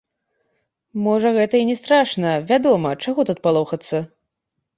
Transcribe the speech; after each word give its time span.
Можа, 1.07 1.29
гэта 1.37 1.55
і 1.63 1.67
не 1.71 1.75
страшна, 1.81 2.33
вядома, 2.53 2.95
чаго 3.05 3.21
тут 3.33 3.45
палохацца? 3.45 3.97